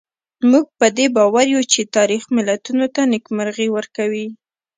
[0.51, 4.27] موږ په دې باور یو چې تاریخ ملتونو ته نېکمرغي ورکوي.